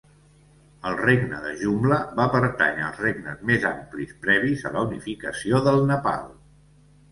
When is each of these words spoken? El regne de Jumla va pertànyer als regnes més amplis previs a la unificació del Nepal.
El 0.91 0.95
regne 1.01 1.41
de 1.43 1.51
Jumla 1.59 1.99
va 2.21 2.25
pertànyer 2.37 2.85
als 2.87 3.03
regnes 3.07 3.45
més 3.51 3.69
amplis 3.73 4.17
previs 4.27 4.67
a 4.69 4.75
la 4.79 4.85
unificació 4.89 5.63
del 5.71 5.81
Nepal. 5.95 6.29